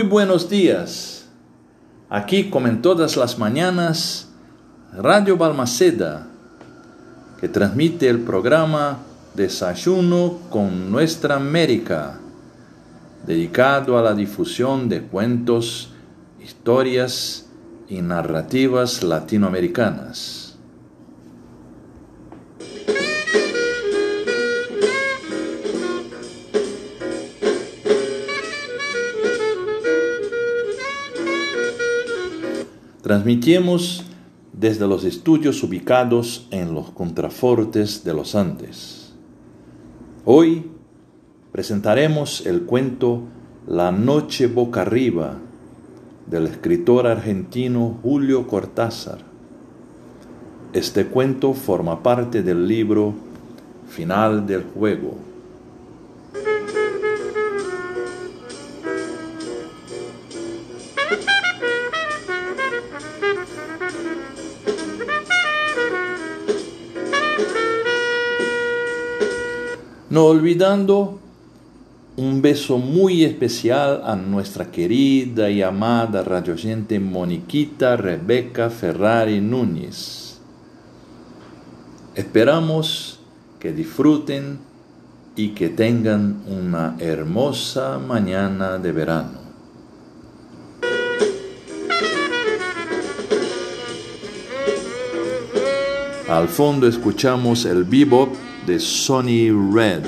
[0.00, 1.26] Muy buenos días.
[2.08, 4.30] Aquí, como en todas las mañanas,
[4.94, 6.26] Radio Balmaceda,
[7.38, 9.00] que transmite el programa
[9.34, 12.18] Desayuno con Nuestra América,
[13.26, 15.90] dedicado a la difusión de cuentos,
[16.42, 17.44] historias
[17.86, 20.39] y narrativas latinoamericanas.
[33.10, 34.04] Transmitimos
[34.52, 39.12] desde los estudios ubicados en los contrafortes de los Andes.
[40.24, 40.70] Hoy
[41.50, 43.22] presentaremos el cuento
[43.66, 45.38] La noche boca arriba
[46.28, 49.18] del escritor argentino Julio Cortázar.
[50.72, 53.14] Este cuento forma parte del libro
[53.88, 55.29] Final del Juego
[70.20, 71.18] no olvidando
[72.18, 80.38] un beso muy especial a nuestra querida y amada radioyente Moniquita Rebeca Ferrari Núñez.
[82.14, 83.18] Esperamos
[83.58, 84.58] que disfruten
[85.36, 89.38] y que tengan una hermosa mañana de verano.
[96.28, 100.04] Al fondo escuchamos el bebop de Sonny Red.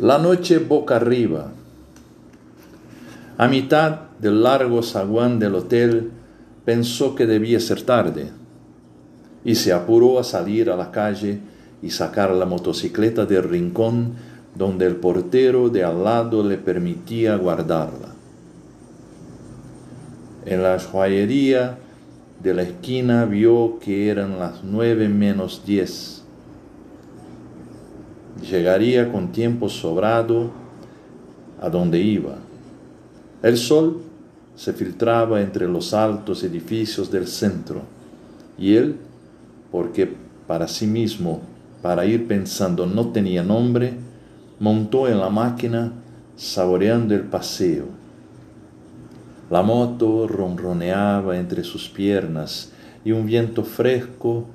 [0.00, 1.57] La noche boca arriba.
[3.38, 6.10] A mitad del largo zaguán del hotel
[6.64, 8.32] pensó que debía ser tarde
[9.44, 11.38] y se apuró a salir a la calle
[11.80, 14.14] y sacar la motocicleta del rincón
[14.56, 18.08] donde el portero de al lado le permitía guardarla.
[20.44, 21.78] En la joyería
[22.42, 26.24] de la esquina vio que eran las nueve menos diez.
[28.42, 30.50] Llegaría con tiempo sobrado
[31.60, 32.47] a donde iba.
[33.42, 34.02] El sol
[34.56, 37.82] se filtraba entre los altos edificios del centro
[38.58, 38.96] y él,
[39.70, 40.12] porque
[40.48, 41.40] para sí mismo,
[41.80, 43.94] para ir pensando no tenía nombre,
[44.58, 45.92] montó en la máquina
[46.36, 47.84] saboreando el paseo.
[49.50, 52.72] La moto ronroneaba entre sus piernas
[53.04, 54.46] y un viento fresco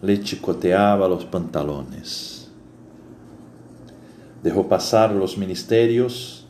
[0.00, 2.48] le chicoteaba los pantalones.
[4.42, 6.41] Dejó pasar los ministerios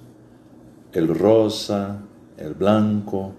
[0.92, 1.98] el rosa,
[2.36, 3.32] el blanco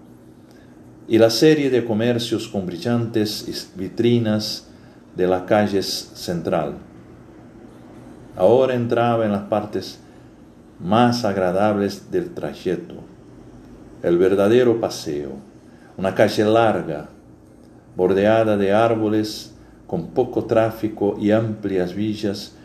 [1.06, 4.66] y la serie de comercios con brillantes vitrinas
[5.14, 6.74] de la calle central.
[8.36, 10.00] Ahora entraba en las partes
[10.80, 12.96] más agradables del trayecto,
[14.02, 15.32] el verdadero paseo,
[15.96, 17.08] una calle larga,
[17.94, 19.54] bordeada de árboles
[19.86, 22.56] con poco tráfico y amplias villas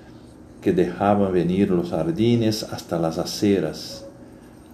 [0.62, 4.09] que dejaban venir los jardines hasta las aceras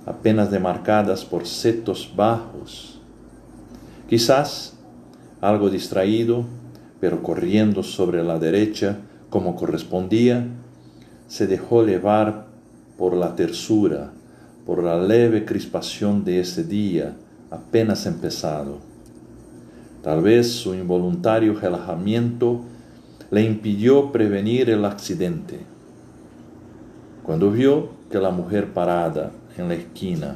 [0.06, 3.00] apenas demarcadas por setos bajos.
[4.08, 4.78] Quizás
[5.42, 6.46] algo distraído,
[7.00, 8.98] pero corriendo sobre la derecha
[9.30, 10.48] como correspondía,
[11.28, 12.46] se dejó llevar
[12.98, 14.12] por la tersura,
[14.66, 17.16] por la leve crispación de ese día
[17.50, 18.78] apenas empezado.
[20.04, 22.62] Tal vez su involuntario relajamiento
[23.32, 25.60] le impidió prevenir el accidente.
[27.24, 30.36] Cuando vio que la mujer parada en la esquina.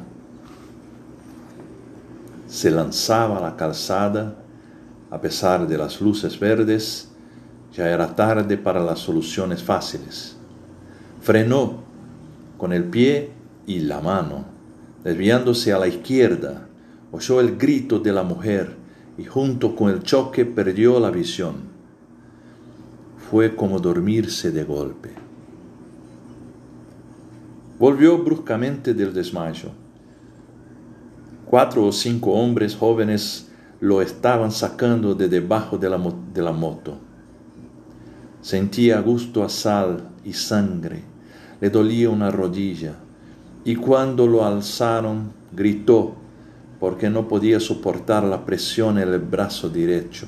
[2.48, 4.36] Se lanzaba a la calzada,
[5.12, 7.10] a pesar de las luces verdes,
[7.74, 10.36] ya era tarde para las soluciones fáciles.
[11.22, 11.84] Frenó
[12.58, 13.32] con el pie
[13.68, 14.46] y la mano,
[15.04, 16.68] desviándose a la izquierda,
[17.12, 18.76] oyó el grito de la mujer
[19.18, 21.70] y junto con el choque perdió la visión.
[23.30, 25.29] Fue como dormirse de golpe.
[27.80, 29.70] Volvió bruscamente del desmayo.
[31.46, 33.50] Cuatro o cinco hombres jóvenes
[33.80, 35.98] lo estaban sacando de debajo de la,
[36.36, 36.98] la moto.
[38.42, 41.04] Sentía gusto a sal y sangre,
[41.62, 42.96] le dolía una rodilla,
[43.64, 46.16] y cuando lo alzaron gritó
[46.82, 50.28] porque no podía soportar la presión en el brazo derecho.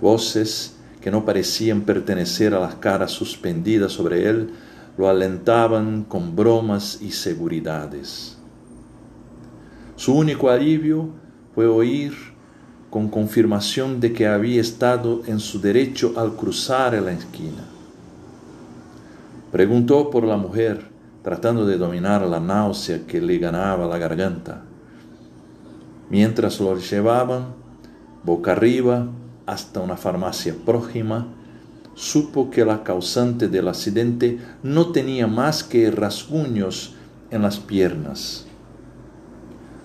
[0.00, 4.50] Voces que no parecían pertenecer a las caras suspendidas sobre él
[4.96, 8.38] lo alentaban con bromas y seguridades.
[9.96, 11.10] Su único alivio
[11.54, 12.14] fue oír
[12.90, 17.64] con confirmación de que había estado en su derecho al cruzar la esquina.
[19.52, 20.88] Preguntó por la mujer,
[21.22, 24.62] tratando de dominar la náusea que le ganaba la garganta.
[26.08, 27.54] Mientras lo llevaban
[28.22, 29.08] boca arriba
[29.46, 31.28] hasta una farmacia próxima,
[31.96, 36.94] supo que la causante del accidente no tenía más que rasguños
[37.30, 38.44] en las piernas.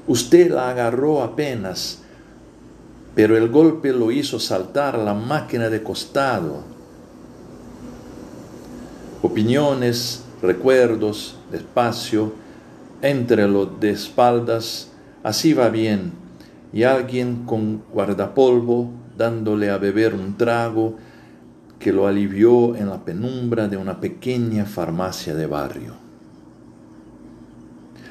[0.08, 2.00] Usted la agarró apenas,
[3.16, 6.64] pero el golpe lo hizo saltar la máquina de costado.
[9.22, 12.34] Opiniones, recuerdos, despacio,
[13.02, 14.90] entre los de espaldas,
[15.24, 16.12] así va bien,
[16.74, 20.98] y alguien con guardapolvo dándole a beber un trago
[21.82, 25.96] que lo alivió en la penumbra de una pequeña farmacia de barrio.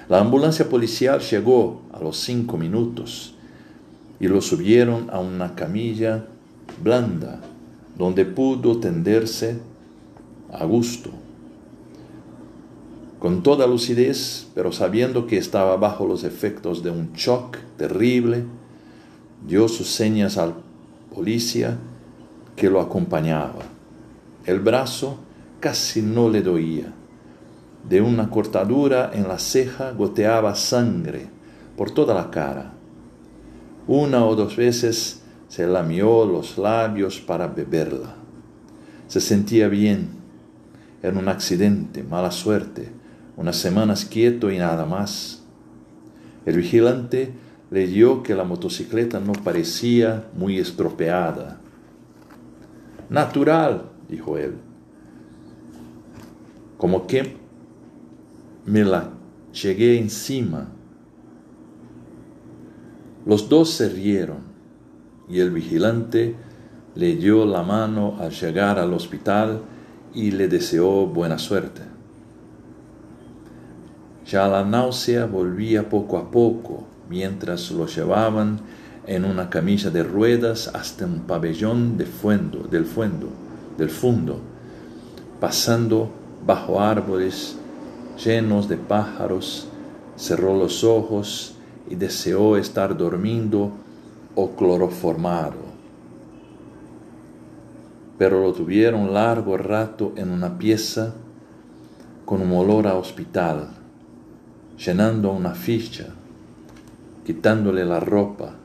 [0.09, 3.35] La ambulancia policial llegó a los cinco minutos
[4.19, 6.27] y lo subieron a una camilla
[6.83, 7.41] blanda
[7.97, 9.59] donde pudo tenderse
[10.53, 11.11] a gusto.
[13.21, 18.45] Con toda lucidez, pero sabiendo que estaba bajo los efectos de un shock terrible,
[19.47, 20.55] dio sus señas al
[21.15, 21.79] policía
[22.61, 23.63] que lo acompañaba.
[24.45, 25.17] El brazo
[25.61, 26.93] casi no le doía.
[27.89, 31.31] De una cortadura en la ceja goteaba sangre
[31.75, 32.75] por toda la cara.
[33.87, 38.15] Una o dos veces se lamió los labios para beberla.
[39.09, 40.11] Se sentía bien.
[41.03, 42.91] Era un accidente, mala suerte,
[43.39, 45.45] unas semanas quieto y nada más.
[46.45, 47.33] El vigilante
[47.71, 51.60] leyó que la motocicleta no parecía muy estropeada.
[53.11, 54.55] Natural, dijo él.
[56.79, 57.37] Como que
[58.65, 59.11] me la
[59.53, 60.69] llegué encima
[63.27, 64.39] los dos se rieron
[65.29, 66.35] y el vigilante
[66.95, 69.61] le dio la mano al llegar al hospital
[70.15, 71.83] y le deseó buena suerte.
[74.27, 78.61] Ya la náusea volvía poco a poco mientras lo llevaban
[79.07, 83.29] en una camilla de ruedas hasta un pabellón de fuendo, del fuendo,
[83.79, 84.39] del fondo,
[85.41, 86.11] pasando
[86.47, 87.57] bajo árboles
[88.23, 89.69] llenos de pájaros,
[90.17, 91.55] cerró los ojos
[91.89, 93.73] y deseó estar dormindo
[94.35, 95.71] o cloroformado.
[98.19, 101.15] Pero lo tuvieron largo rato en una pieza
[102.27, 103.71] con un olor a hospital,
[104.77, 106.09] llenando una ficha,
[107.25, 108.60] quitándole la ropa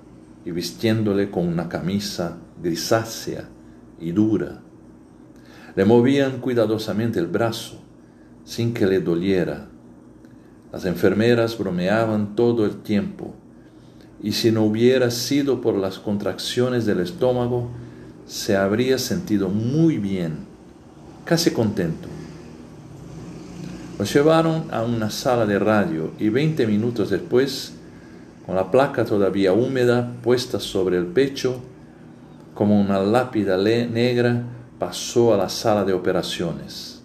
[0.45, 3.49] y vistiéndole con una camisa grisácea
[3.99, 4.61] y dura.
[5.75, 7.81] Le movían cuidadosamente el brazo,
[8.45, 9.67] sin que le doliera
[10.75, 13.33] las enfermeras bromeaban todo el tiempo,
[14.21, 17.69] y si no hubiera sido por las contracciones del estómago,
[18.25, 20.39] se habría sentido muy bien,
[21.23, 22.09] casi contento.
[23.97, 27.74] Lo llevaron a una sala de radio y veinte minutos después,
[28.45, 31.61] con la placa todavía húmeda puesta sobre el pecho,
[32.53, 34.43] como una lápida negra,
[34.79, 37.03] pasó a la sala de operaciones.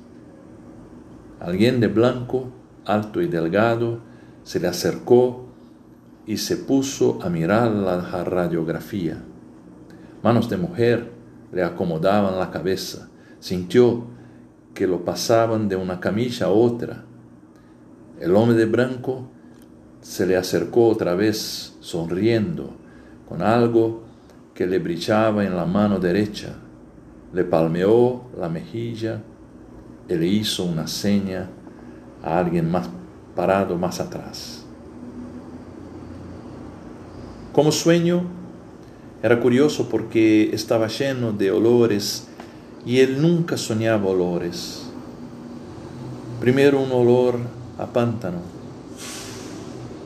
[1.41, 2.53] Alguien de blanco
[2.85, 4.01] alto y delgado,
[4.43, 5.47] se le acercó
[6.27, 9.23] y se puso a mirar la radiografía.
[10.23, 11.11] Manos de mujer
[11.53, 13.09] le acomodaban la cabeza.
[13.39, 14.05] Sintió
[14.75, 17.05] que lo pasaban de una camilla a otra.
[18.21, 19.29] El hombre de blanco
[20.03, 22.71] se le acercó otra vez sonriendo,
[23.29, 24.03] con algo
[24.55, 26.55] que le brillaba en la mano derecha.
[27.33, 29.23] Le palmeó la mejilla
[30.09, 31.49] y le hizo una seña
[32.23, 32.89] a alguien más
[33.37, 34.65] parado más atrás.
[37.53, 38.23] Como sueño,
[39.23, 42.29] era curioso porque estaba lleno de olores
[42.87, 44.87] y él nunca soñaba olores.
[46.41, 47.39] Primero un olor
[47.79, 48.39] a pántano,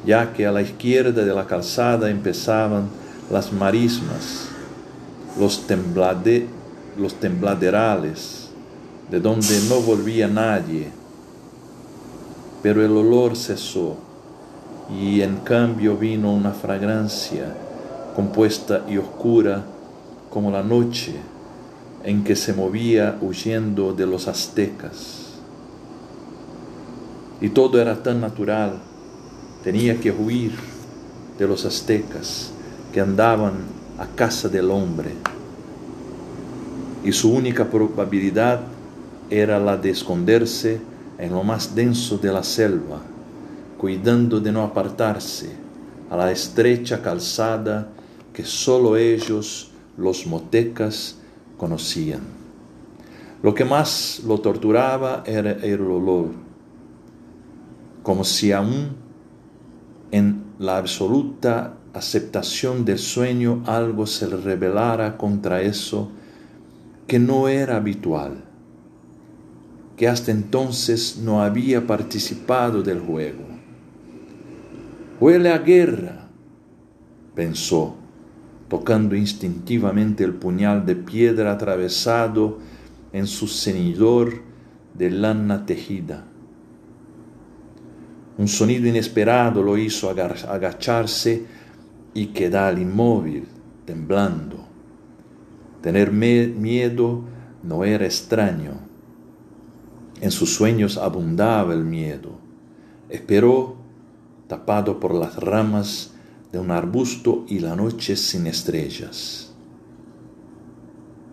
[0.06, 2.88] ya que a la izquierda de la calzada empezaban
[3.30, 4.48] las marismas,
[5.38, 6.46] los, temblade,
[6.98, 8.50] los tembladerales,
[9.10, 11.04] de donde no volvía nadie
[12.64, 13.96] pero el olor cesó
[14.98, 17.54] y en cambio vino una fragancia
[18.16, 19.62] compuesta y oscura
[20.30, 21.14] como la noche
[22.04, 25.34] en que se movía huyendo de los aztecas.
[27.42, 28.80] Y todo era tan natural,
[29.64, 30.52] tenía que huir
[31.38, 32.52] de los aztecas
[32.92, 33.54] que andaban
[33.98, 35.12] a casa del hombre.
[37.02, 38.62] y su única probabilidad
[39.28, 40.80] era la de esconderse
[41.18, 43.02] en lo más denso de la selva,
[43.76, 45.50] cuidando de no apartarse
[46.08, 47.88] a la estrecha calzada
[48.32, 51.16] que sólo ellos, los motecas,
[51.58, 52.22] conocían.
[53.42, 56.30] Lo que más lo torturaba era el olor,
[58.02, 59.03] como si aún
[60.14, 66.12] en la absoluta aceptación del sueño algo se rebelara contra eso
[67.08, 68.44] que no era habitual,
[69.96, 73.42] que hasta entonces no había participado del juego.
[75.18, 76.28] Huele a guerra,
[77.34, 77.96] pensó,
[78.68, 82.60] tocando instintivamente el puñal de piedra atravesado
[83.12, 84.42] en su cenidor
[84.96, 86.24] de lana tejida.
[88.36, 91.44] Un sonido inesperado lo hizo agacharse
[92.14, 93.46] y quedar inmóvil,
[93.84, 94.64] temblando.
[95.82, 97.22] Tener miedo
[97.62, 98.72] no era extraño.
[100.20, 102.38] En sus sueños abundaba el miedo.
[103.08, 103.76] Esperó,
[104.48, 106.14] tapado por las ramas
[106.50, 109.52] de un arbusto y la noche sin estrellas.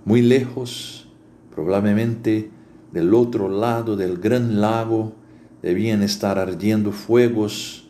[0.04, 1.08] Muy lejos,
[1.54, 2.50] probablemente
[2.92, 5.14] del otro lado del gran lago,
[5.62, 7.90] debían estar ardiendo fuegos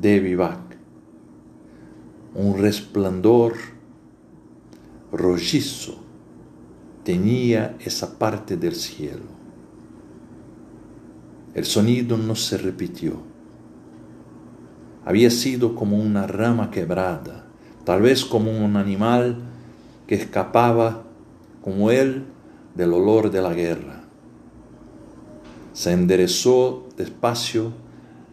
[0.00, 0.60] de vivac.
[2.34, 3.54] Un resplandor
[5.12, 5.98] rojizo
[7.04, 9.38] tenía esa parte del cielo.
[11.54, 13.28] El sonido no se repitió
[15.08, 17.46] había sido como una rama quebrada,
[17.84, 19.38] tal vez como un animal
[20.06, 21.04] que escapaba
[21.62, 22.26] como él
[22.74, 23.97] del olor de la guerra.
[25.78, 27.72] Se enderezó despacio,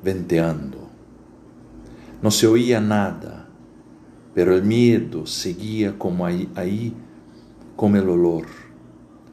[0.04, 0.90] venteando.
[2.24, 3.48] No se oía nada,
[4.34, 6.96] pero el miedo seguía como ahí, ahí
[7.75, 8.48] como el olor,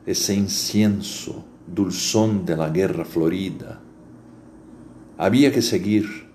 [0.04, 3.80] ese incienso dulzón de la guerra florida.
[5.16, 6.28] Había que seguir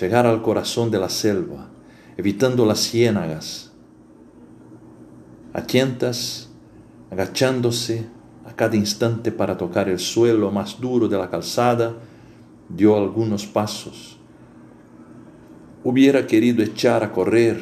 [0.00, 1.68] llegar al corazón de la selva,
[2.16, 3.70] evitando las ciénagas.
[5.52, 6.48] A tientas,
[7.10, 8.16] agachándose
[8.48, 11.94] a cada instante para tocar el suelo más duro de la calzada,
[12.68, 14.18] dio algunos pasos.
[15.84, 17.60] Hubiera querido echar a correr,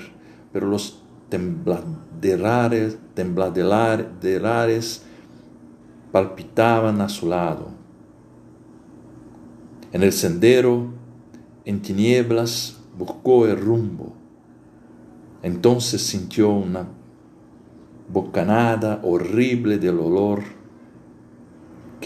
[0.53, 5.03] pero los tembladerares, tembladerares
[6.13, 7.69] palpitaban a su lado.
[9.93, 10.93] En el sendero
[11.65, 14.15] en tinieblas buscó el rumbo.
[15.43, 16.87] Entonces sintió una
[18.09, 20.66] bocanada horrible del olor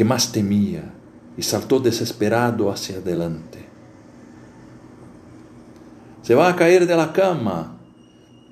[0.00, 0.94] que más temía
[1.36, 3.66] y saltó desesperado hacia adelante.
[6.22, 7.76] Se va a caer de la cama,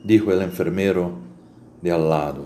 [0.04, 1.12] dijo el enfermero
[1.80, 2.44] de al lado.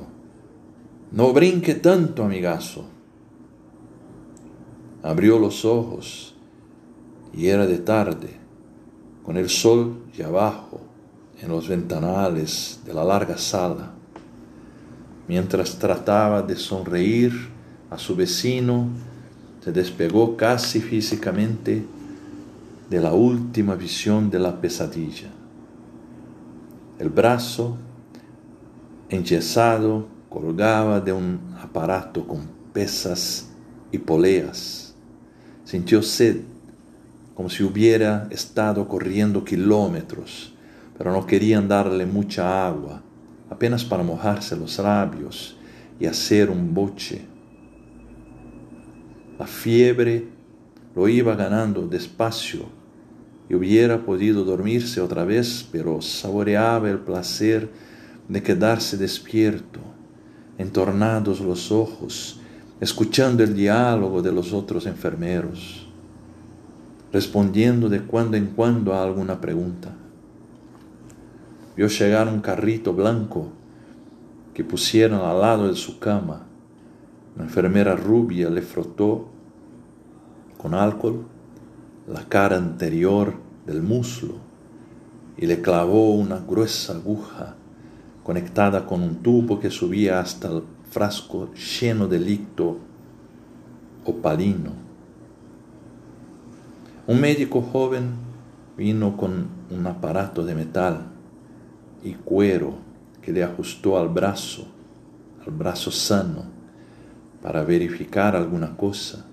[1.11, 2.85] No brinque tanto, amigazo.
[5.03, 6.37] Abrió los ojos
[7.35, 8.37] y era de tarde
[9.25, 10.81] con el sol ya abajo
[11.41, 13.95] en los ventanales de la larga sala,
[15.27, 17.52] mientras trataba de sonreír
[17.93, 18.89] a su vecino,
[19.63, 21.85] se despegó casi físicamente
[22.89, 25.29] de la última visión de la pesadilla.
[26.99, 27.77] El brazo
[29.09, 33.49] enyesado colgaba de un aparato con pesas
[33.93, 34.95] y poleas.
[35.65, 36.41] Sintió sed
[37.35, 40.55] como si hubiera estado corriendo kilómetros,
[40.97, 43.03] pero no querían darle mucha agua,
[43.51, 45.57] apenas para mojarse los labios
[46.01, 47.32] y hacer un boche.
[49.43, 50.29] La fiebre
[50.95, 52.61] lo iba ganando despacio
[53.49, 57.69] y hubiera podido dormirse otra vez, pero saboreaba el placer
[58.29, 59.81] de quedarse despierto,
[60.59, 62.39] entornados los ojos,
[62.81, 65.89] escuchando el diálogo de los otros enfermeros
[67.13, 69.93] respondiendo de cuando en cuando a alguna pregunta.
[71.77, 73.49] Vio llegar un carrito blanco
[74.55, 76.47] que pusieron al lado de su cama.
[77.37, 79.32] La enfermera rubia le frotó
[80.63, 81.27] con alcohol
[82.07, 83.35] la cara anterior
[83.67, 84.37] del muslo
[85.37, 87.57] y le clavó una gruesa aguja
[88.23, 92.77] conectada con un tubo que subía hasta el frasco lleno de líquido
[94.05, 94.71] opalino.
[97.09, 98.11] Un médico joven
[98.77, 101.07] vino con un aparato de metal
[102.05, 102.75] y cuero
[103.21, 104.67] que le ajustó al brazo,
[105.45, 106.45] al brazo sano,
[107.41, 109.27] para verificar alguna cosa.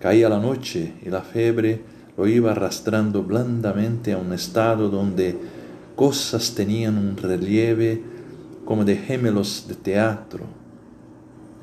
[0.00, 1.82] Caía la noche y la fiebre
[2.16, 5.36] lo iba arrastrando blandamente a un estado donde
[5.94, 8.02] cosas tenían un relieve
[8.64, 10.44] como de gemelos de teatro,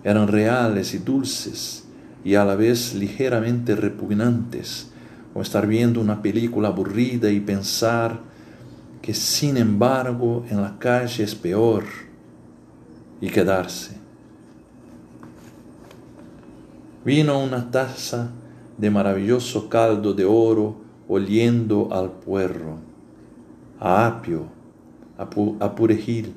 [0.04, 1.84] eran reales y dulces
[2.24, 4.90] y a la vez ligeramente repugnantes,
[5.34, 8.20] como estar viendo una película aburrida y pensar
[9.02, 11.84] que sin embargo en la calle es peor
[13.20, 13.97] y quedarse.
[17.08, 18.32] Vino una taza
[18.78, 20.76] de maravilloso caldo de oro
[21.08, 22.80] oliendo al puerro,
[23.80, 24.48] a apio,
[25.18, 25.24] a,
[25.64, 26.34] a purejil,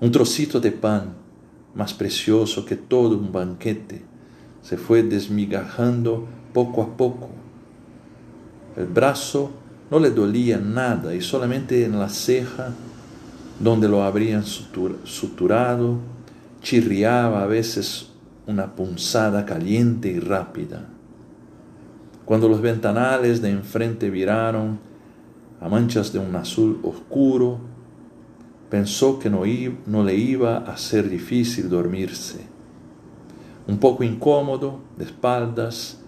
[0.00, 1.14] un trocito de pan
[1.74, 4.02] más precioso que todo un banquete,
[4.62, 7.28] se fue desmigajando poco a poco.
[8.76, 9.50] El brazo
[9.90, 12.74] no le dolía nada y solamente en la ceja,
[13.58, 15.96] donde lo habrían suturado,
[16.62, 18.07] chirriaba a veces
[18.48, 20.88] una punzada caliente y rápida.
[22.24, 24.80] Cuando los ventanales de enfrente viraron
[25.60, 27.58] a manchas de un azul oscuro,
[28.70, 32.46] pensó que no, le iba a ser difícil dormirse.
[33.66, 35.98] Un poco incómodo, de espaldas,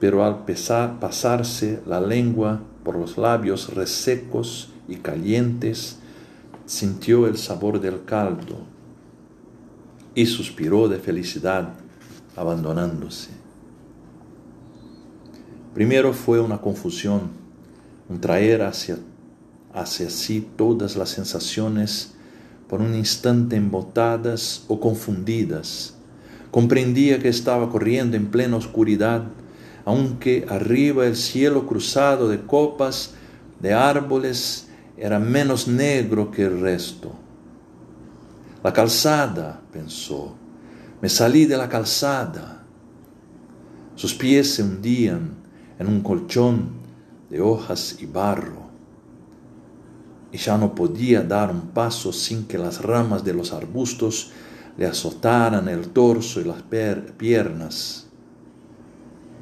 [0.00, 6.00] pero al pesar, pasarse la lengua por los labios resecos y calientes,
[6.66, 8.77] sintió el sabor del caldo
[10.18, 11.74] y suspiró de felicidad,
[12.34, 13.30] abandonándose.
[15.72, 17.30] Primero fue una confusión,
[18.08, 18.98] un traer hacia,
[19.72, 22.14] hacia sí todas las sensaciones
[22.68, 25.94] por un instante embotadas o confundidas.
[26.50, 29.22] Comprendía que estaba corriendo en plena oscuridad,
[29.84, 33.14] aunque arriba el cielo cruzado de copas
[33.60, 37.27] de árboles era menos negro que el resto.
[38.68, 40.34] La calzada, pensó,
[41.00, 42.66] me salí de la calzada.
[43.94, 45.36] Sus pies se hundían
[45.78, 46.72] en un colchón
[47.30, 48.68] de hojas y barro,
[50.30, 54.32] y ya no podía dar un paso sin que las ramas de los arbustos
[54.76, 56.60] le azotaran el torso y las
[57.16, 58.06] piernas.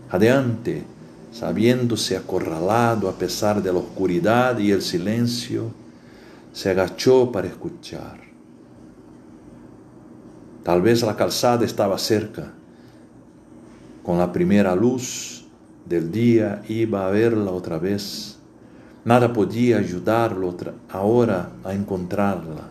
[0.09, 0.85] Adelante,
[1.33, 5.73] sabiéndose acorralado a pesar de la oscuridad y el silencio,
[6.53, 8.36] se agachó para escuchar.
[10.67, 12.53] Tal vez la calzada estaba cerca.
[14.03, 15.45] Con la primera luz
[15.85, 18.39] del día iba a verla otra vez.
[19.05, 20.57] Nada podía ayudarlo
[20.91, 22.69] ahora a encontrarla.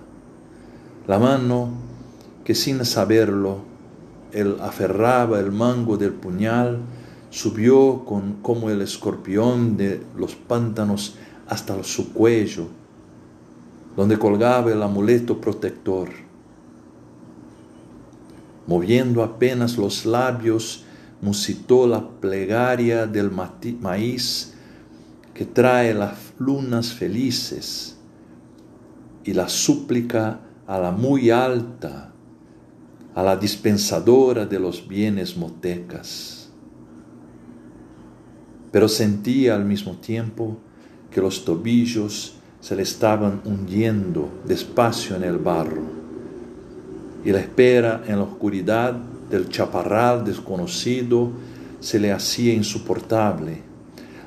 [1.07, 1.69] La mano
[2.43, 3.59] que sin saberlo
[4.33, 6.79] él aferraba el mango del puñal
[7.29, 11.15] subió con, como el escorpión de los pantanos
[11.47, 12.67] hasta su cuello,
[13.95, 16.09] donde colgaba el amuleto protector.
[18.67, 20.83] Moviendo apenas los labios,
[21.21, 24.53] musitó la plegaria del maíz
[25.33, 27.97] que trae las lunas felices
[29.23, 32.11] y la súplica a la muy alta,
[33.13, 36.49] a la dispensadora de los bienes motecas.
[38.71, 40.57] Pero sentía al mismo tiempo
[41.11, 46.04] que los tobillos se le estaban hundiendo despacio en el barro
[47.25, 51.31] y la espera en la oscuridad del chaparral desconocido
[51.79, 53.63] se le hacía insoportable.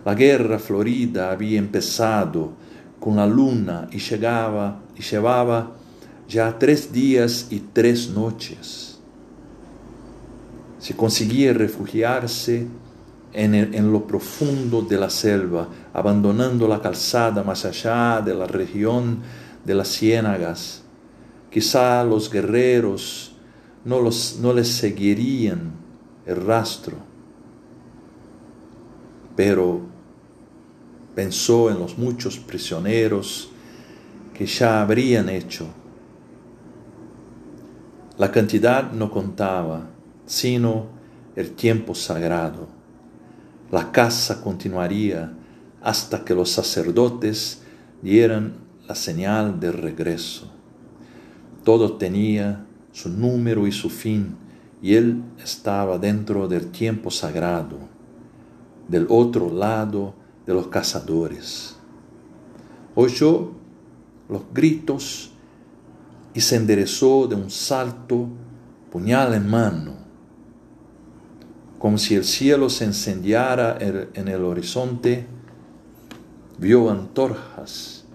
[0.04, 2.52] La guerra florida había empezado
[2.98, 5.72] con la luna y llegaba y llevaba
[6.28, 8.98] ya tres días y tres noches.
[10.78, 12.66] Si conseguía refugiarse
[13.32, 19.18] en, lo profundo de la selva, abandonando la calzada más allá de la región
[19.64, 20.82] de las ciénagas.
[21.50, 23.32] Quizá los guerreros
[23.84, 25.72] no, los, no les seguirían
[26.26, 26.96] el rastro,
[29.34, 29.80] pero
[31.14, 33.50] pensó en los muchos prisioneros
[34.34, 35.66] que ya habrían hecho.
[38.18, 39.90] La cantidad no contaba,
[40.26, 40.87] sino
[41.34, 42.68] el tiempo sagrado.
[43.70, 45.32] La casa continuaría
[45.80, 47.62] hasta que los sacerdotes
[48.02, 48.54] dieran
[48.87, 50.58] la señal de regreso.
[51.68, 54.38] Todo tenía su número y su fin,
[54.81, 57.76] y él estaba dentro del tiempo sagrado,
[58.88, 60.14] del otro lado
[60.46, 61.76] de los cazadores.
[62.94, 63.50] Oyó
[64.31, 65.31] los gritos
[66.33, 68.28] y se enderezó de un salto,
[68.90, 69.92] puñal en mano
[71.78, 75.26] como si el cielo se encendiera en el horizonte,
[76.57, 78.07] vio antorjas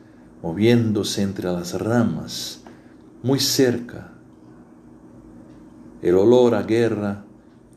[0.41, 2.62] moviéndose entre las ramas,
[3.23, 4.11] muy cerca.
[6.01, 7.23] El olor a guerra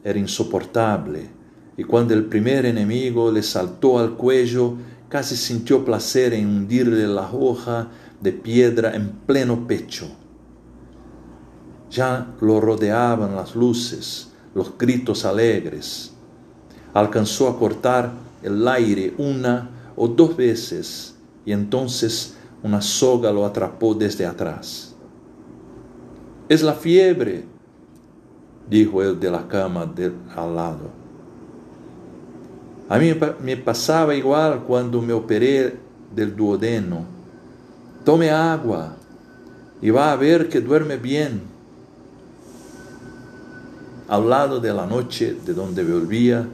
[0.03, 1.31] era insoportable
[1.77, 4.75] y cuando el primer enemigo le saltó al cuello,
[5.09, 7.89] casi sintió placer en hundirle la hoja
[8.21, 10.09] de piedra en pleno pecho.
[11.91, 16.13] Ya lo rodeaban las luces, los gritos alegres.
[16.93, 18.11] Alcanzó a cortar
[18.43, 24.96] el aire una o dos veces y entonces una soga lo atrapó desde atrás.
[26.49, 27.45] Es la fiebre,
[28.71, 29.93] dijo él de la cama
[30.37, 30.91] al lado.
[32.89, 35.77] A mí me pasaba igual cuando me operé
[36.15, 37.05] del duodeno.
[38.05, 38.95] Tome agua
[39.83, 41.43] y va a ver que duerme bien.
[44.09, 46.47] Al lado de la noche de donde volvía,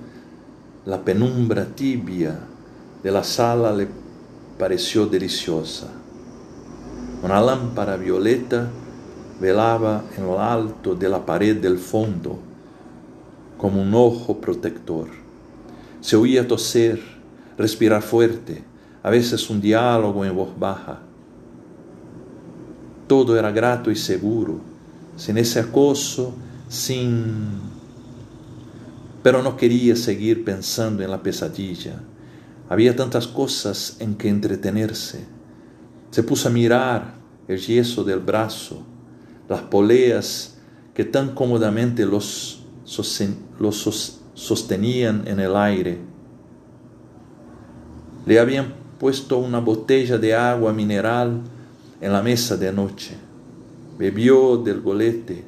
[0.86, 2.38] la penumbra tibia
[3.02, 3.88] de la sala le
[4.58, 5.88] pareció deliciosa.
[7.22, 8.70] Una lámpara violeta
[9.42, 12.38] velaba en lo alto de la pared del fondo
[13.58, 15.08] como un ojo protector.
[16.00, 17.00] Se oía toser,
[17.58, 18.62] respirar fuerte,
[19.02, 21.00] a veces un diálogo en voz baja.
[23.08, 24.60] Todo era grato y seguro,
[25.16, 26.34] sin ese acoso,
[26.68, 27.60] sin...
[29.24, 32.00] Pero no quería seguir pensando en la pesadilla.
[32.68, 35.26] Había tantas cosas en que entretenerse.
[36.10, 37.14] Se puso a mirar
[37.48, 38.84] el yeso del brazo,
[39.48, 40.56] las poleas
[40.94, 42.64] que tan cómodamente los,
[44.34, 45.98] sostenían en el aire.
[48.26, 51.40] Le habían puesto una botella de agua mineral
[52.00, 53.16] en la mesa de noche.
[53.98, 55.44] Bebió del golete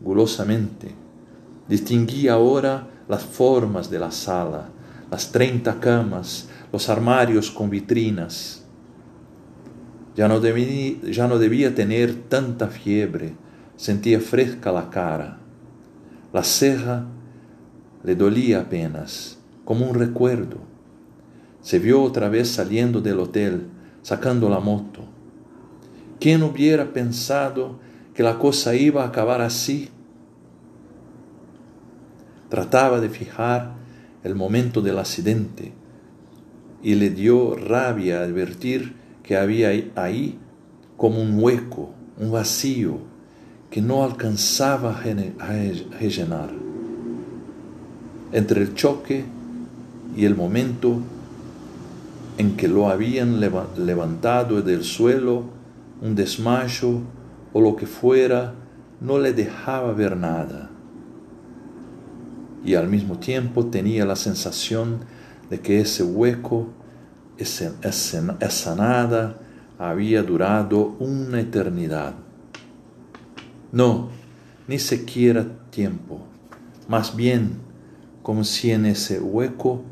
[0.00, 0.94] gulosamente.
[1.68, 4.68] Distinguía ahora las formas de la sala,
[5.10, 8.57] las treinta camas, los armarios con vitrinas.
[10.18, 13.34] Ya no, ya no debía tener tanta fiebre,
[13.76, 15.38] sentía fresca la cara.
[16.32, 17.06] La ceja
[18.02, 20.56] le dolía apenas, como un recuerdo.
[21.62, 23.68] Se vio otra vez saliendo del hotel,
[24.02, 25.04] sacando la moto.
[26.18, 27.78] ¿Quién hubiera pensado
[28.12, 29.88] que la cosa iba a acabar así?
[32.48, 33.76] Trataba de fijar
[34.24, 35.72] el momento del accidente
[36.82, 38.97] y le dio rabia advertir
[39.28, 40.38] que había ahí
[40.96, 42.96] como un hueco, un vacío
[43.70, 45.52] que no alcanzaba a
[46.00, 46.48] rellenar.
[48.32, 49.26] Entre el choque
[50.16, 51.02] y el momento
[52.38, 55.42] en que lo habían levantado del suelo,
[56.00, 57.00] un desmayo
[57.52, 58.54] o lo que fuera,
[59.02, 60.70] no le dejaba ver nada
[62.64, 65.00] y al mismo tiempo tenía la sensación
[65.50, 66.68] de que ese hueco,
[67.38, 69.38] esa nada,
[69.78, 72.14] había durado una eternidad.
[73.70, 74.08] No,
[74.66, 76.20] ni siquiera tiempo,
[76.88, 77.68] más bien
[78.22, 79.82] como si en ese hueco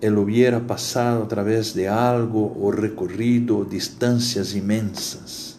[0.00, 5.58] él hubiera pasado a través de algo o recorrido distancias inmensas.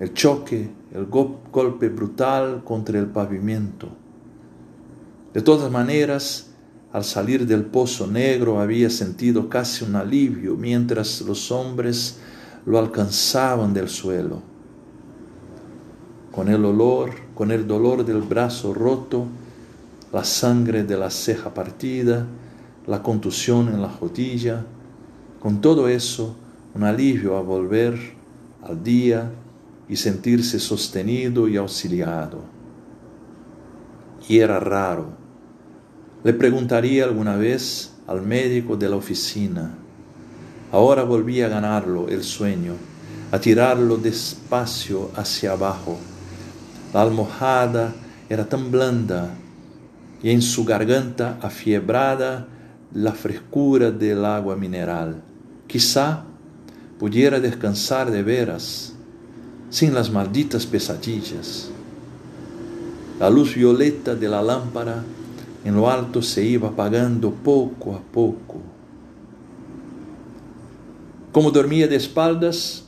[0.00, 3.88] El choque, el golpe brutal contra el pavimento,
[5.32, 6.50] de todas maneras,
[6.92, 12.18] al salir del pozo negro había sentido casi un alivio mientras los hombres
[12.64, 14.40] lo alcanzaban del suelo.
[16.32, 19.26] Con el olor, con el dolor del brazo roto,
[20.12, 22.26] la sangre de la ceja partida,
[22.86, 24.64] la contusión en la rodilla,
[25.40, 26.36] con todo eso,
[26.74, 27.98] un alivio a volver
[28.62, 29.30] al día
[29.88, 32.40] y sentirse sostenido y auxiliado.
[34.28, 35.25] Y era raro
[36.26, 39.70] le preguntaría alguna vez al médico de la oficina.
[40.72, 42.72] Ahora volvía a ganarlo el sueño,
[43.30, 45.96] a tirarlo despacio hacia abajo.
[46.92, 47.94] La almohada
[48.28, 49.36] era tan blanda
[50.20, 52.48] y en su garganta afiebrada
[52.92, 55.22] la frescura del agua mineral.
[55.68, 56.24] Quizá
[56.98, 58.94] pudiera descansar de veras,
[59.70, 61.70] sin las malditas pesadillas.
[63.20, 65.04] La luz violeta de la lámpara
[65.66, 68.60] en lo alto se iba apagando poco a poco.
[71.32, 72.84] Como dormía de espaldas,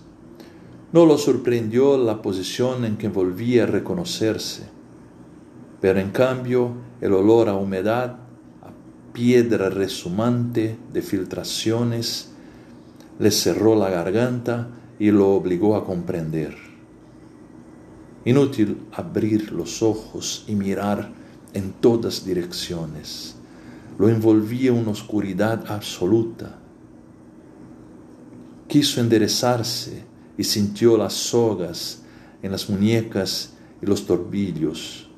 [0.93, 4.69] no lo sorprendió la posición en que volvía a reconocerse,
[5.81, 8.21] pero en cambio el olor a humedad,
[8.63, 12.31] a piedra resumante de filtraciones,
[13.19, 14.69] le cerró la garganta
[15.01, 16.55] y lo obligó a comprender.
[18.25, 21.18] Inútil abrir los ojos y mirar
[21.55, 23.35] en todas direcciones.
[23.99, 26.59] Lo envolvía una oscuridad absoluta.
[28.67, 30.05] Quiso enderezarse
[30.37, 32.03] y sintió las sogas
[32.43, 35.09] en las muñecas y los torbillos.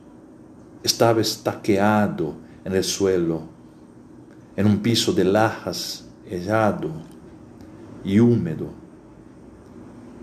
[0.83, 3.43] Estaba estaqueado en el suelo,
[4.57, 6.91] en un piso de lajas helado
[8.05, 8.69] y húmedo.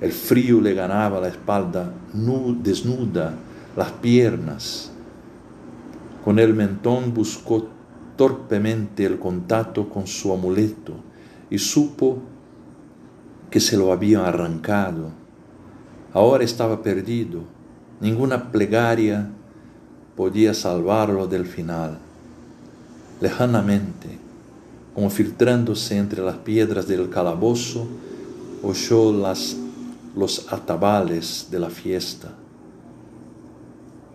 [0.02, 1.92] El frío le ganaba la espalda
[2.62, 3.34] desnuda,
[3.76, 4.92] las piernas.
[6.28, 7.70] Con el mentón buscó
[8.18, 10.92] torpemente el contacto con su amuleto
[11.50, 12.18] y supo
[13.50, 15.12] que se lo habían arrancado.
[16.12, 17.44] Ahora estaba perdido.
[18.02, 19.30] Ninguna plegaria
[20.18, 21.98] podía salvarlo del final.
[23.22, 24.20] Lejanamente,
[24.94, 27.88] como filtrándose entre las piedras del calabozo,
[28.64, 32.34] oyó los atabales de la fiesta.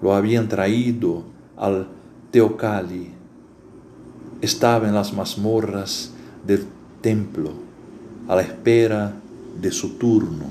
[0.02, 1.22] Lo habían traído
[1.56, 2.01] al
[2.32, 3.10] Teocali.
[4.40, 6.12] Estaba en las mazmorras
[6.46, 6.64] del
[7.02, 7.52] templo,
[8.26, 9.12] a la espera
[9.60, 10.46] de su turno.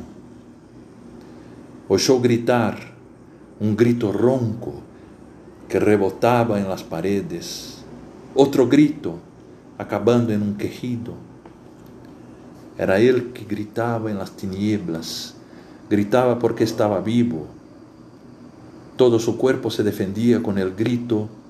[1.88, 2.78] Oyó gritar
[3.60, 4.74] un grito ronco
[5.68, 7.80] que rebotaba en las paredes,
[8.36, 9.16] otro grito
[9.80, 11.16] acabando en un quejido.
[12.78, 15.34] Era él que gritaba en las tinieblas,
[15.90, 17.48] gritaba porque estaba vivo.
[18.98, 21.41] Todo su cuerpo se defendía con el grito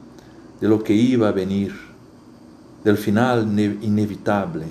[0.62, 1.74] de lo que iba a venir,
[2.84, 4.66] del final inevitable.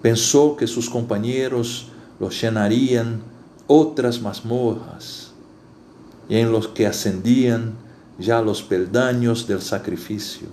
[0.00, 1.88] Pensó que sus compañeros
[2.20, 3.20] lo llenarían
[3.66, 5.32] otras mazmorras
[6.28, 7.74] y en los que ascendían
[8.18, 10.48] ya los peldaños del sacrificio.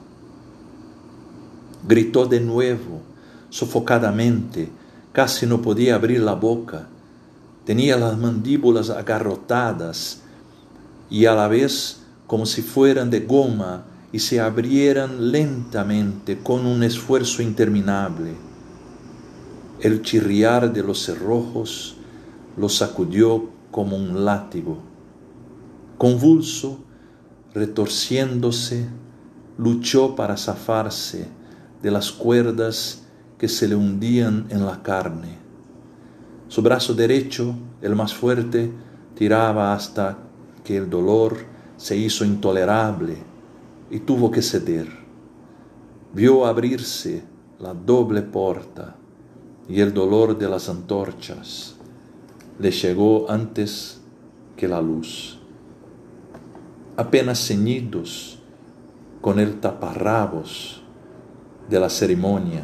[1.87, 3.01] Gritó de nuevo,
[3.49, 4.69] sofocadamente,
[5.11, 6.87] casi no podía abrir la boca,
[7.63, 10.21] tenía las mandíbulas agarrotadas
[11.09, 13.85] y a la vez como si fueran de goma
[14.15, 18.33] y se abrieran lentamente con un esfuerzo interminable.
[19.81, 21.97] El chirriar de los cerrojos
[22.55, 24.77] lo sacudió como un látigo.
[25.97, 26.79] Convulso,
[27.53, 28.87] retorciéndose,
[29.57, 31.27] luchó para zafarse
[31.83, 33.03] de las cuerdas
[33.37, 35.39] que se le hundían en la carne.
[36.47, 38.71] Su brazo derecho, el más fuerte,
[39.13, 40.19] tiraba hasta
[40.63, 41.35] que el dolor
[41.75, 43.34] se hizo intolerable
[43.89, 44.87] y tuvo que ceder.
[46.13, 47.23] Vio abrirse
[47.59, 48.95] la doble puerta
[49.67, 51.75] y el dolor de las antorchas
[52.59, 53.99] le llegó antes
[54.55, 55.39] que la luz
[56.97, 58.39] apenas ceñidos
[59.21, 60.81] con el taparrabos
[61.69, 62.63] de la ceremonia.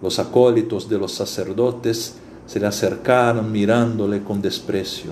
[0.00, 5.10] Los acólitos de los sacerdotes se le acercaron mirándole con desprecio.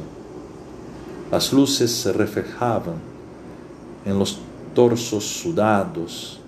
[1.31, 2.97] Las luces se reflejaban
[4.05, 4.39] en los
[4.75, 6.41] torsos sudados,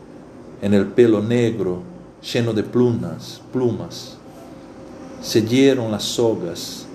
[0.60, 1.82] en el pelo negro
[2.22, 4.16] lleno de plumas, plumas.
[5.20, 6.86] Se dieron las sogas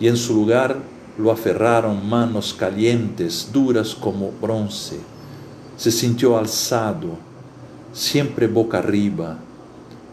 [0.00, 0.76] y en su lugar
[1.18, 4.98] lo aferraron manos calientes, duras como bronce.
[5.76, 7.16] Se sintió alzado,
[7.92, 9.38] siempre boca arriba,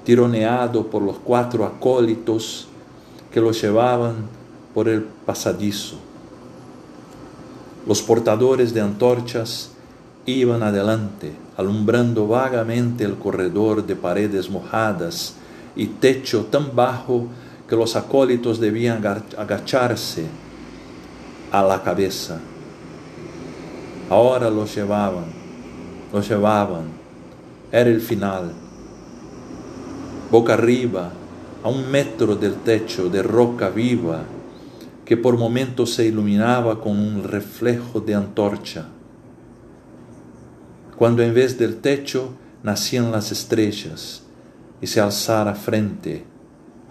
[0.03, 2.67] tironeado por los cuatro acólitos
[3.31, 4.27] que lo llevaban
[4.73, 5.97] por el pasadizo.
[7.87, 9.71] Los portadores de antorchas
[10.25, 15.35] iban adelante, alumbrando vagamente el corredor de paredes mojadas
[15.75, 17.27] y techo tan bajo
[17.67, 20.25] que los acólitos debían agacharse
[21.51, 22.39] a la cabeza.
[24.09, 25.25] Ahora los llevaban,
[26.11, 26.83] los llevaban.
[27.71, 28.51] Era el final.
[30.31, 31.11] Boca arriba,
[31.63, 34.23] a un metro del techo de roca viva
[35.05, 38.85] que por momentos se iluminaba con un reflejo de antorcha.
[40.99, 44.23] Cuando en vez del techo nacían las estrellas
[44.81, 46.25] y se alzara frente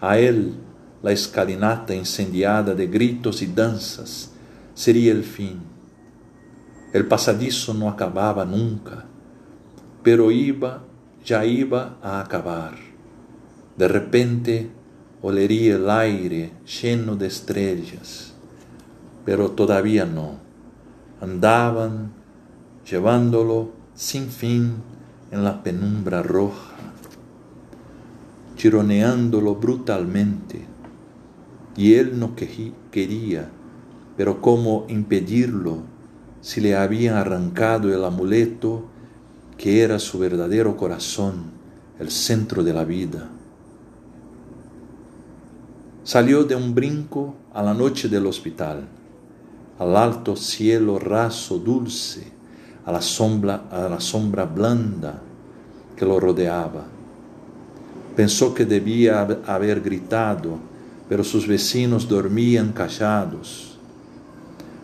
[0.00, 0.54] a él
[1.02, 4.32] la escalinata incendiada de gritos y danzas,
[4.72, 5.60] sería el fin.
[6.94, 9.04] El pasadizo no acababa nunca,
[10.02, 10.84] pero iba,
[11.22, 12.76] ya iba a acabar.
[13.76, 14.70] De repente
[15.20, 18.32] olería el aire lleno de estrellas,
[19.26, 20.38] pero todavía no.
[21.20, 22.14] Andaban
[22.90, 24.74] llevándolo sin fin
[25.32, 26.76] en la penumbra roja,
[28.54, 30.64] chironeándolo brutalmente,
[31.76, 33.50] y él no quería
[34.16, 35.78] pero ¿cómo impedirlo
[36.40, 38.84] si le habían arrancado el amuleto
[39.56, 41.50] que era su verdadero corazón,
[41.98, 43.28] el centro de la vida?
[46.04, 48.86] Salió de un brinco a la noche del hospital,
[49.80, 52.37] al alto cielo raso dulce,
[52.88, 55.20] a la sombra, a la sombra blanda
[55.94, 56.84] que lo rodeaba.
[58.16, 60.58] Pensó que debía haber gritado,
[61.08, 63.68] pero sus vecinos dormían callados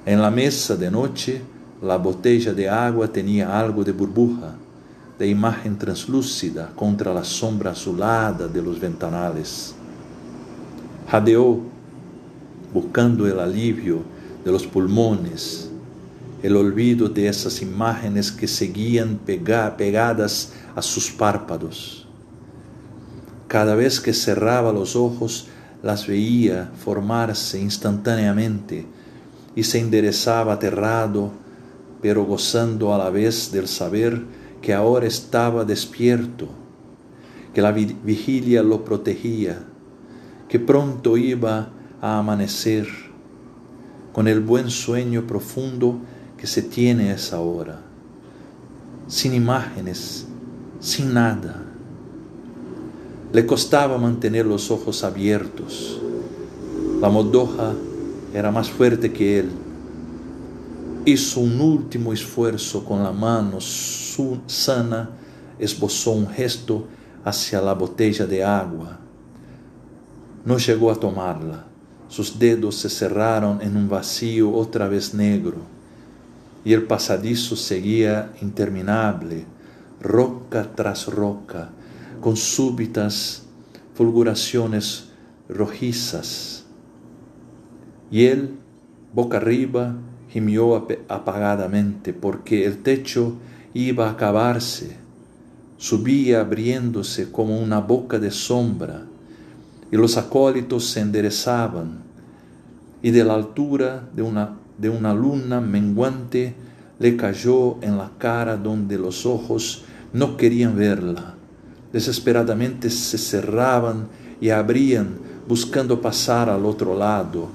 [0.06, 1.40] en la mesa de noche,
[1.80, 4.54] la botella de agua tenía algo de burbuja,
[5.18, 9.74] de imagen translúcida contra la sombra azulada de los ventanales.
[11.08, 11.58] Jadeó,
[12.74, 14.02] buscando el alivio
[14.44, 15.70] de los pulmones,
[16.44, 22.07] el olvido de esas imágenes que seguían pegadas a sus párpados.
[23.48, 25.46] Cada vez que cerraba los ojos,
[25.83, 28.85] las veía formarse instantáneamente
[29.57, 31.33] y se enderezaba aterrado,
[32.02, 34.22] pero gozando a la vez del saber
[34.61, 36.48] que ahora estaba despierto,
[37.54, 39.64] que la vigilia lo protegía,
[40.50, 41.70] que pronto iba
[42.02, 42.87] a amanecer,
[44.12, 46.00] con el buen sueño profundo
[46.44, 47.80] que se tiene esa hora,
[49.09, 50.26] sin imágenes,
[50.78, 51.62] sin nada.
[53.33, 55.98] Le costaba mantener los ojos abiertos.
[57.00, 57.72] La modoja
[58.35, 59.52] era más fuerte que él.
[61.07, 63.57] Hizo un último esfuerzo con la mano
[64.46, 65.09] sana,
[65.59, 66.87] esbozó un gesto
[67.24, 68.98] hacia la botella de agua.
[70.44, 71.64] No llegó a tomarla.
[72.09, 75.72] Sus dedos se cerraron en un vacío otra vez negro,
[76.64, 79.44] y el pasadizo seguía interminable,
[80.00, 81.70] roca tras roca,
[82.20, 83.44] con súbitas
[83.94, 85.11] fulguraciones
[85.48, 86.64] rojizas.
[88.11, 88.57] Y él,
[89.12, 89.96] boca arriba,
[90.31, 93.35] gimió apagadamente porque el techo
[93.74, 94.96] iba a acabarse,
[95.77, 99.03] subía abriéndose como una boca de sombra,
[99.90, 102.03] y los acólitos se enderezaban,
[103.03, 106.54] y de la altura de una, de una luna menguante
[106.98, 111.34] le cayó en la cara donde los ojos no querían verla.
[111.92, 114.08] Desesperadamente se cerraban
[114.40, 115.16] y abrían
[115.48, 117.48] buscando pasar al otro lado,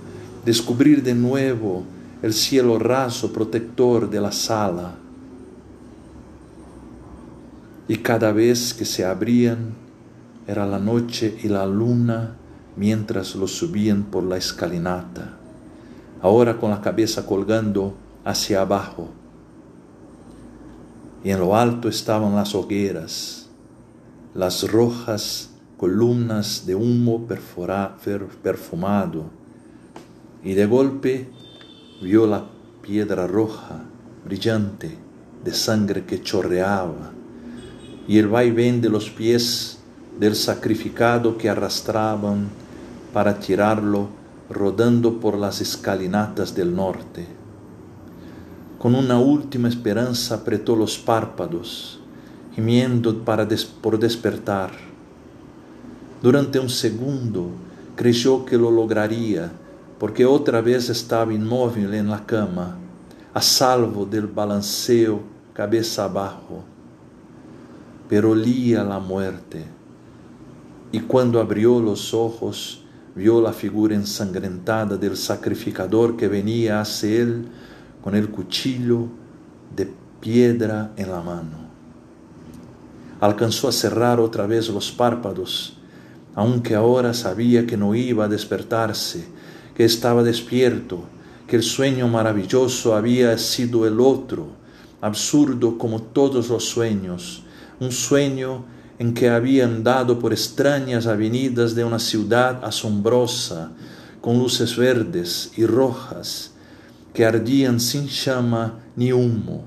[0.45, 1.83] descubrir de nuevo
[2.21, 4.95] el cielo raso protector de la sala.
[7.87, 9.73] Y cada vez que se abrían
[10.47, 12.35] era la noche y la luna
[12.75, 15.38] mientras lo subían por la escalinata,
[16.21, 17.93] ahora con la cabeza colgando
[18.25, 19.09] hacia abajo.
[21.23, 23.49] Y en lo alto estaban las hogueras,
[24.33, 27.25] las rojas columnas de humo
[28.43, 29.25] perfumado,
[30.43, 31.29] y de golpe
[32.01, 32.45] vio la
[32.81, 33.83] piedra roja,
[34.25, 34.97] brillante,
[35.43, 37.11] de sangre que chorreaba,
[38.07, 39.79] y el vaivén de los pies
[40.19, 42.49] del sacrificado que arrastraban
[43.13, 44.18] para tirarlo
[44.49, 47.27] rodando por las escalinatas del norte.
[48.79, 51.99] Con una última esperanza apretó los párpados,
[52.55, 53.47] gimiendo para
[53.81, 54.71] por despertar.
[56.23, 57.49] Durante un segundo
[57.95, 59.51] creyó que lo lograría,
[59.99, 62.77] porque otra vez estaba inmóvil en la cama,
[63.33, 65.21] a salvo del balanceo
[65.53, 66.63] cabeza abajo.
[68.07, 69.65] Pero olía la muerte,
[70.91, 72.78] y cuando abrió los ojos,
[73.15, 77.45] vio la figura ensangrentada del sacrificador que venía hacia él
[78.03, 79.07] con el cuchillo
[79.75, 81.69] de piedra en la mano.
[83.19, 85.77] Alcanzó a cerrar otra vez los párpados,
[86.35, 89.25] aunque ahora sabía que no iba a despertarse,
[89.75, 91.03] que estaba despierto,
[91.47, 94.47] que el sueño maravilloso había sido el otro,
[95.01, 97.43] absurdo como todos los sueños,
[97.79, 98.65] un sueño
[98.99, 103.71] en que había andado por extrañas avenidas de una ciudad asombrosa,
[104.21, 106.51] con luces verdes y rojas
[107.13, 109.63] que ardían sin llama ni humo,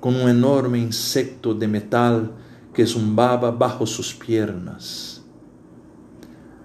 [0.00, 2.32] con un enorme insecto de metal
[2.74, 5.20] que zumbaba bajo sus piernas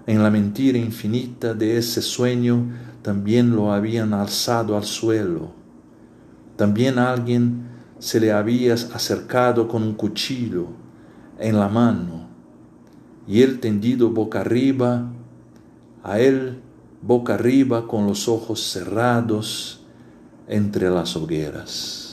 [0.06, 2.70] en la mentira infinita de ese sueño
[3.02, 5.50] también lo habían alzado al suelo.
[6.56, 7.66] También alguien
[7.98, 10.68] se le había acercado con un cuchillo
[11.38, 12.26] en la mano
[13.28, 15.10] y él tendido boca arriba,
[16.02, 16.60] a él
[17.02, 19.80] boca arriba con los ojos cerrados
[20.48, 22.05] entre las hogueras.